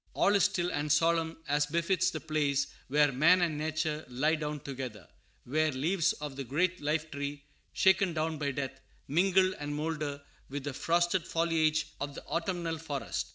All 0.15 0.33
is 0.33 0.45
still 0.45 0.71
and 0.71 0.91
solemn, 0.91 1.37
as 1.47 1.67
befits 1.67 2.09
the 2.09 2.19
place 2.19 2.65
where 2.87 3.11
man 3.11 3.39
and 3.43 3.55
nature 3.55 4.03
lie 4.09 4.33
down 4.33 4.61
together; 4.61 5.07
where 5.43 5.71
leaves 5.71 6.13
of 6.13 6.35
the 6.35 6.43
great 6.43 6.81
lifetree, 6.81 7.43
shaken 7.71 8.11
down 8.11 8.39
by 8.39 8.49
death, 8.49 8.81
mingle 9.07 9.53
and 9.59 9.75
moulder 9.75 10.23
with 10.49 10.63
the 10.63 10.73
frosted 10.73 11.27
foliage 11.27 11.85
of 12.01 12.15
the 12.15 12.23
autumnal 12.23 12.79
forest. 12.79 13.27